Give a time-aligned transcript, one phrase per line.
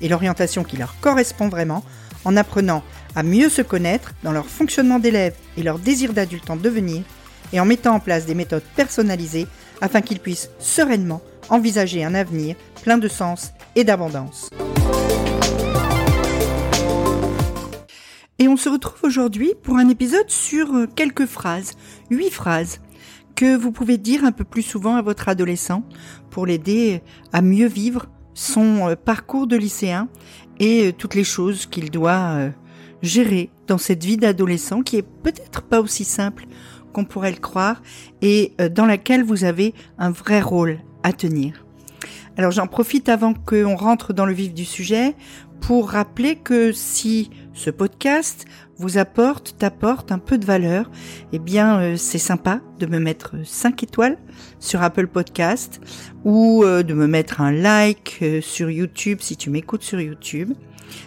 [0.00, 1.84] et l'orientation qui leur correspond vraiment
[2.24, 2.82] en apprenant
[3.14, 7.02] à mieux se connaître dans leur fonctionnement d'élève et leur désir d'adulte en devenir
[7.52, 9.46] et en mettant en place des méthodes personnalisées
[9.80, 14.48] afin qu'ils puissent sereinement envisager un avenir plein de sens et d'abondance.
[18.38, 21.72] Et on se retrouve aujourd'hui pour un épisode sur euh, quelques phrases,
[22.10, 22.80] huit phrases,
[23.36, 25.82] que vous pouvez dire un peu plus souvent à votre adolescent
[26.30, 30.08] pour l'aider à mieux vivre son euh, parcours de lycéen
[30.60, 32.50] et euh, toutes les choses qu'il doit
[33.02, 36.46] gérer dans cette vie d'adolescent qui est peut-être pas aussi simple
[36.92, 37.82] qu'on pourrait le croire
[38.22, 41.63] et dans laquelle vous avez un vrai rôle à tenir.
[42.36, 45.14] Alors j'en profite avant qu'on rentre dans le vif du sujet
[45.60, 48.44] pour rappeler que si ce podcast
[48.76, 50.90] vous apporte, t'apporte un peu de valeur,
[51.32, 54.18] eh bien euh, c'est sympa de me mettre 5 étoiles
[54.58, 55.80] sur Apple Podcast
[56.24, 60.54] ou euh, de me mettre un like euh, sur YouTube si tu m'écoutes sur YouTube.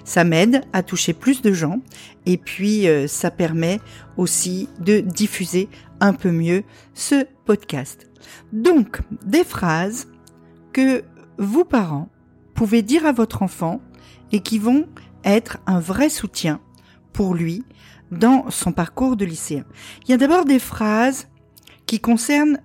[0.06, 1.82] Ça m'aide à toucher plus de gens
[2.26, 3.80] et puis ça permet
[4.18, 5.70] aussi de diffuser
[6.02, 8.10] un peu mieux ce podcast.
[8.52, 10.08] Donc, des phrases
[10.74, 11.04] que
[11.38, 12.10] vous parents
[12.54, 13.82] pouvez dire à votre enfant
[14.32, 14.88] et qui vont
[15.24, 16.60] être un vrai soutien
[17.14, 17.64] pour lui
[18.12, 19.66] dans son parcours de lycéen.
[20.06, 21.28] Il y a d'abord des phrases
[21.86, 22.60] qui concernent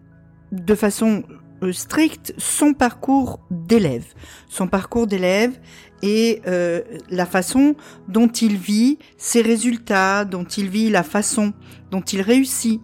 [0.53, 1.25] de façon
[1.63, 4.07] euh, stricte son parcours d'élève,
[4.49, 5.59] son parcours d'élève
[6.03, 7.77] et euh, la façon
[8.09, 11.53] dont il vit ses résultats, dont il vit la façon
[11.91, 12.81] dont il réussit,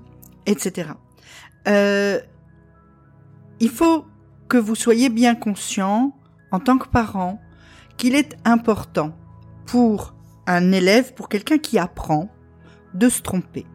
[0.46, 0.90] etc.
[1.66, 2.20] Euh,
[3.60, 4.04] il faut
[4.48, 6.16] que vous soyez bien conscient,
[6.50, 7.40] en tant que parent,
[7.96, 9.14] qu'il est important
[9.66, 10.14] pour
[10.46, 12.30] un élève, pour quelqu'un qui apprend,
[12.94, 13.66] de se tromper.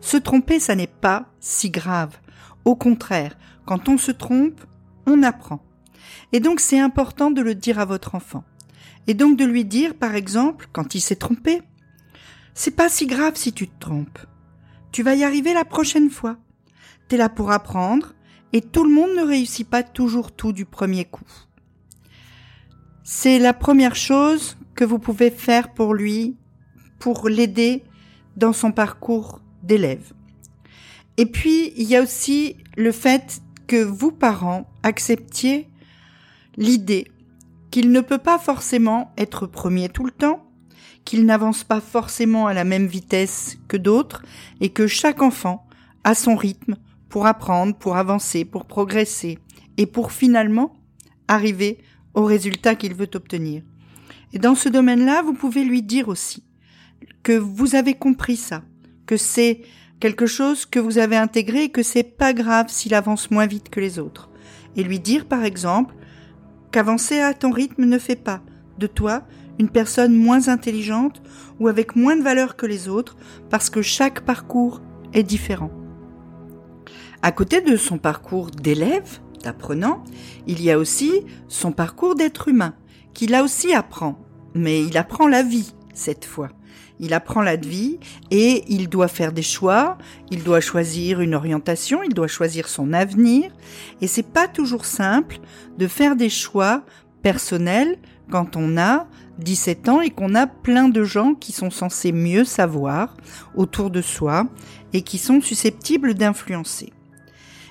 [0.00, 2.18] Se tromper, ça n'est pas si grave.
[2.64, 3.36] Au contraire,
[3.66, 4.60] quand on se trompe,
[5.06, 5.60] on apprend.
[6.32, 8.44] Et donc c'est important de le dire à votre enfant.
[9.06, 11.62] Et donc de lui dire, par exemple, quand il s'est trompé,
[12.54, 14.18] c'est pas si grave si tu te trompes.
[14.90, 16.36] Tu vas y arriver la prochaine fois.
[17.08, 18.14] T'es là pour apprendre,
[18.52, 21.26] et tout le monde ne réussit pas toujours tout du premier coup.
[23.02, 26.36] C'est la première chose que vous pouvez faire pour lui,
[26.98, 27.82] pour l'aider
[28.36, 30.12] dans son parcours d'élève.
[31.16, 35.68] Et puis, il y a aussi le fait que vous, parents, acceptiez
[36.56, 37.10] l'idée
[37.70, 40.44] qu'il ne peut pas forcément être premier tout le temps,
[41.04, 44.22] qu'il n'avance pas forcément à la même vitesse que d'autres,
[44.60, 45.66] et que chaque enfant
[46.04, 46.76] a son rythme
[47.08, 49.38] pour apprendre, pour avancer, pour progresser,
[49.78, 50.76] et pour finalement
[51.28, 51.78] arriver
[52.14, 53.62] au résultat qu'il veut obtenir.
[54.34, 56.44] Et dans ce domaine-là, vous pouvez lui dire aussi
[57.22, 58.62] que vous avez compris ça,
[59.06, 59.62] que c'est
[60.00, 63.70] quelque chose que vous avez intégré et que c'est pas grave s'il avance moins vite
[63.70, 64.30] que les autres.
[64.76, 65.94] Et lui dire, par exemple,
[66.72, 68.42] qu'avancer à ton rythme ne fait pas
[68.78, 69.22] de toi
[69.58, 71.22] une personne moins intelligente
[71.58, 73.16] ou avec moins de valeur que les autres
[73.50, 74.80] parce que chaque parcours
[75.14, 75.70] est différent.
[77.20, 80.04] À côté de son parcours d'élève, d'apprenant,
[80.46, 81.10] il y a aussi
[81.48, 82.74] son parcours d'être humain,
[83.12, 84.18] qu'il a aussi apprend.
[84.54, 86.50] Mais il apprend la vie, cette fois.
[87.00, 87.98] Il apprend la vie
[88.30, 89.98] et il doit faire des choix,
[90.30, 93.50] il doit choisir une orientation, il doit choisir son avenir.
[94.00, 95.38] Et c'est pas toujours simple
[95.76, 96.84] de faire des choix
[97.22, 97.98] personnels
[98.30, 99.08] quand on a
[99.38, 103.16] 17 ans et qu'on a plein de gens qui sont censés mieux savoir
[103.56, 104.46] autour de soi
[104.92, 106.92] et qui sont susceptibles d'influencer.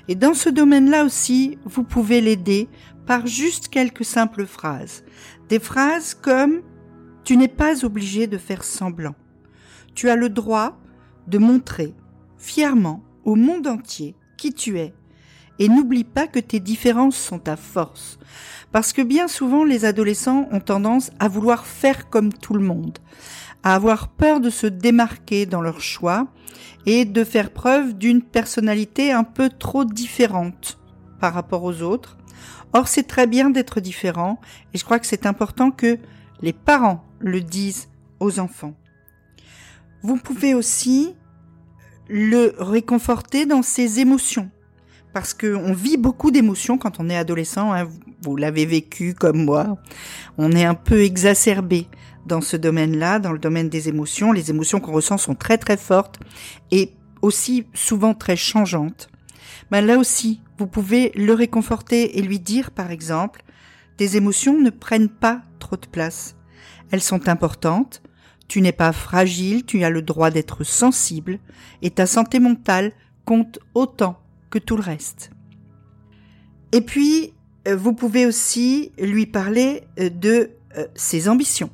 [0.07, 2.69] Et dans ce domaine-là aussi, vous pouvez l'aider
[3.05, 5.03] par juste quelques simples phrases.
[5.49, 6.61] Des phrases comme
[7.23, 9.15] Tu n'es pas obligé de faire semblant.
[9.95, 10.77] Tu as le droit
[11.27, 11.93] de montrer
[12.37, 14.93] fièrement au monde entier qui tu es.
[15.59, 18.19] Et n'oublie pas que tes différences sont ta force.
[18.71, 22.99] Parce que bien souvent, les adolescents ont tendance à vouloir faire comme tout le monde,
[23.63, 26.27] à avoir peur de se démarquer dans leurs choix
[26.85, 30.79] et de faire preuve d'une personnalité un peu trop différente
[31.19, 32.17] par rapport aux autres.
[32.73, 34.39] Or, c'est très bien d'être différent
[34.73, 35.97] et je crois que c'est important que
[36.41, 37.89] les parents le disent
[38.19, 38.75] aux enfants.
[40.03, 41.15] Vous pouvez aussi
[42.07, 44.49] le réconforter dans ses émotions
[45.13, 47.73] parce qu'on vit beaucoup d'émotions quand on est adolescent.
[47.73, 47.87] Hein.
[48.21, 49.77] vous l'avez vécu comme moi.
[50.37, 51.87] On est un peu exacerbé
[52.27, 54.31] dans ce domaine-là, dans le domaine des émotions.
[54.31, 56.19] Les émotions qu'on ressent sont très très fortes
[56.71, 59.09] et aussi souvent très changeantes.
[59.71, 63.43] Ben là aussi, vous pouvez le réconforter et lui dire, par exemple,
[63.97, 66.35] tes émotions ne prennent pas trop de place.
[66.91, 68.01] Elles sont importantes.
[68.47, 71.39] Tu n'es pas fragile, tu as le droit d'être sensible
[71.81, 72.93] et ta santé mentale
[73.25, 75.31] compte autant que tout le reste.
[76.71, 77.33] Et puis,
[77.67, 81.69] euh, vous pouvez aussi lui parler euh, de euh, ses ambitions.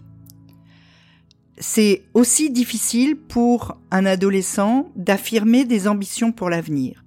[1.65, 7.05] C'est aussi difficile pour un adolescent d'affirmer des ambitions pour l'avenir.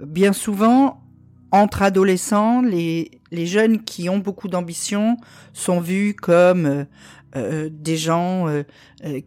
[0.00, 1.02] Bien souvent,
[1.50, 5.16] entre adolescents, les, les jeunes qui ont beaucoup d'ambitions
[5.52, 6.86] sont vus comme
[7.34, 8.46] des gens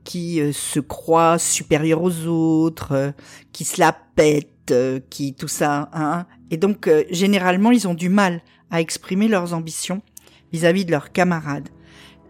[0.05, 3.13] qui se croient supérieurs aux autres,
[3.51, 4.73] qui se la pètent,
[5.09, 5.89] qui tout ça.
[5.91, 6.27] Hein.
[6.49, 8.41] Et donc, généralement, ils ont du mal
[8.71, 10.01] à exprimer leurs ambitions
[10.53, 11.67] vis-à-vis de leurs camarades.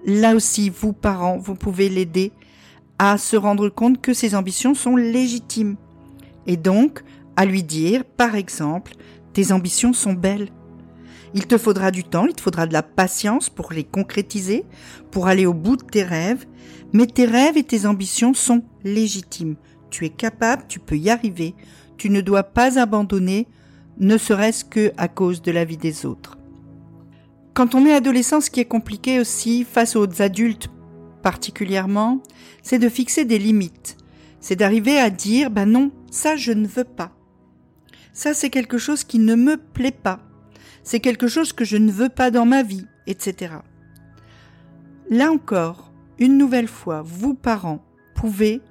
[0.05, 2.31] Là aussi, vous, parents, vous pouvez l'aider
[2.99, 5.75] à se rendre compte que ses ambitions sont légitimes.
[6.45, 7.03] Et donc,
[7.35, 8.93] à lui dire, par exemple,
[9.33, 10.49] tes ambitions sont belles.
[11.33, 14.63] Il te faudra du temps, il te faudra de la patience pour les concrétiser,
[15.11, 16.45] pour aller au bout de tes rêves,
[16.93, 19.55] mais tes rêves et tes ambitions sont légitimes.
[19.89, 21.55] Tu es capable, tu peux y arriver,
[21.97, 23.47] tu ne dois pas abandonner
[23.97, 26.37] ne serait-ce que à cause de la vie des autres.
[27.55, 30.67] Quand on est adolescent, ce qui est compliqué aussi, face aux adultes
[31.23, 32.21] particulièrement,
[32.61, 33.95] c'est de fixer des limites.
[34.41, 37.13] C'est d'arriver à dire, ben non, ça je ne veux pas.
[38.11, 40.19] Ça c'est quelque chose qui ne me plaît pas.
[40.83, 43.53] C'est quelque chose que je ne veux pas dans ma vie, etc.
[45.09, 47.85] Là encore, une nouvelle fois, vous parents
[48.15, 48.61] pouvez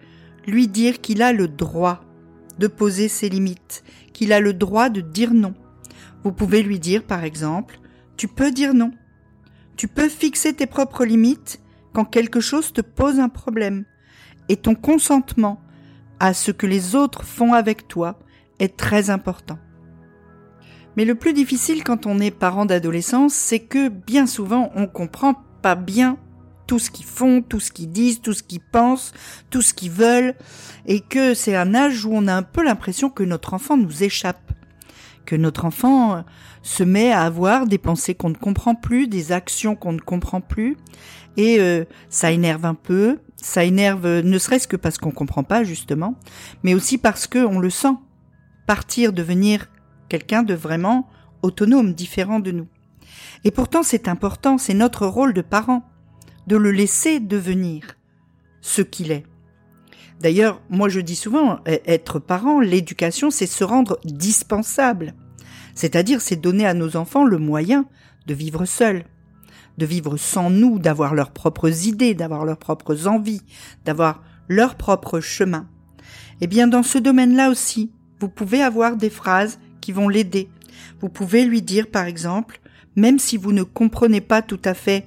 [0.46, 2.04] lui dire qu'il a le droit
[2.58, 3.82] de poser ses limites,
[4.12, 5.54] qu'il a le droit de dire non.
[6.22, 7.80] Vous pouvez lui dire, par exemple,
[8.16, 8.92] tu peux dire non.
[9.76, 11.60] Tu peux fixer tes propres limites
[11.92, 13.84] quand quelque chose te pose un problème.
[14.48, 15.60] Et ton consentement
[16.20, 18.18] à ce que les autres font avec toi
[18.58, 19.58] est très important.
[20.96, 25.34] Mais le plus difficile quand on est parent d'adolescence, c'est que bien souvent on comprend
[25.62, 26.18] pas bien
[26.66, 29.12] tout ce qu'ils font, tout ce qu'ils disent, tout ce qu'ils pensent,
[29.50, 30.34] tout ce qu'ils veulent,
[30.86, 34.02] et que c'est un âge où on a un peu l'impression que notre enfant nous
[34.02, 34.43] échappe,
[35.24, 36.22] que notre enfant euh,
[36.62, 40.40] se met à avoir des pensées qu'on ne comprend plus, des actions qu'on ne comprend
[40.40, 40.76] plus,
[41.36, 45.64] et euh, ça énerve un peu, ça énerve ne serait-ce que parce qu'on comprend pas
[45.64, 46.14] justement,
[46.62, 47.94] mais aussi parce que on le sent
[48.66, 49.68] partir, devenir
[50.08, 51.08] quelqu'un de vraiment
[51.42, 52.68] autonome, différent de nous.
[53.44, 55.82] Et pourtant c'est important, c'est notre rôle de parent
[56.46, 57.96] de le laisser devenir
[58.60, 59.24] ce qu'il est.
[60.20, 65.14] D'ailleurs, moi je dis souvent, e-, être parent, l'éducation, c'est se rendre dispensable.
[65.74, 67.86] C'est-à-dire, c'est donner à nos enfants le moyen
[68.26, 69.04] de vivre seuls,
[69.76, 73.42] de vivre sans nous, d'avoir leurs propres idées, d'avoir leurs propres envies,
[73.84, 75.68] d'avoir leur propre chemin.
[76.40, 77.90] Eh bien, dans ce domaine-là aussi,
[78.20, 80.48] vous pouvez avoir des phrases qui vont l'aider.
[81.00, 82.60] Vous pouvez lui dire, par exemple,
[82.96, 85.06] même si vous ne comprenez pas tout à fait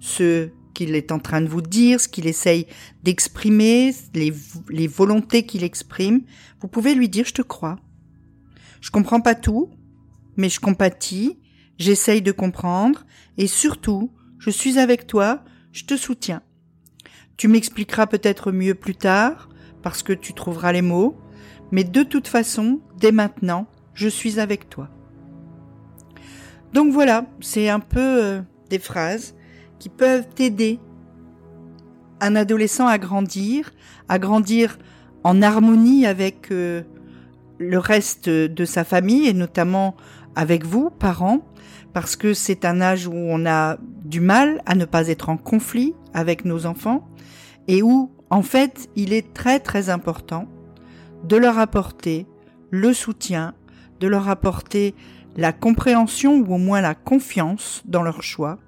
[0.00, 2.66] ce qu'il est en train de vous dire, ce qu'il essaye
[3.02, 6.22] d'exprimer, les, volontés qu'il exprime,
[6.60, 7.78] vous pouvez lui dire je te crois.
[8.80, 9.70] Je comprends pas tout,
[10.36, 11.38] mais je compatis,
[11.78, 13.06] j'essaye de comprendre,
[13.38, 16.42] et surtout, je suis avec toi, je te soutiens.
[17.36, 19.48] Tu m'expliqueras peut-être mieux plus tard,
[19.82, 21.16] parce que tu trouveras les mots,
[21.72, 24.90] mais de toute façon, dès maintenant, je suis avec toi.
[26.72, 29.34] Donc voilà, c'est un peu euh, des phrases
[29.84, 30.80] qui peuvent aider
[32.22, 33.70] un adolescent à grandir,
[34.08, 34.78] à grandir
[35.24, 36.84] en harmonie avec euh,
[37.58, 39.94] le reste de sa famille et notamment
[40.36, 41.40] avec vous, parents,
[41.92, 43.76] parce que c'est un âge où on a
[44.06, 47.06] du mal à ne pas être en conflit avec nos enfants
[47.68, 50.48] et où, en fait, il est très très important
[51.24, 52.26] de leur apporter
[52.70, 53.52] le soutien,
[54.00, 54.94] de leur apporter
[55.36, 58.58] la compréhension ou au moins la confiance dans leur choix,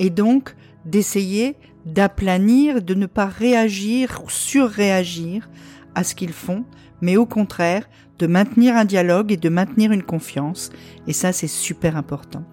[0.00, 5.48] et donc d'essayer d'aplanir, de ne pas réagir ou surréagir
[5.94, 6.64] à ce qu'ils font,
[7.00, 7.88] mais au contraire
[8.18, 10.70] de maintenir un dialogue et de maintenir une confiance.
[11.06, 12.44] Et ça, c'est super important.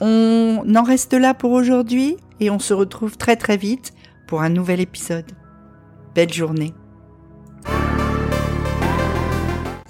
[0.00, 3.92] On en reste là pour aujourd'hui et on se retrouve très très vite
[4.26, 5.30] pour un nouvel épisode.
[6.14, 6.74] Belle journée.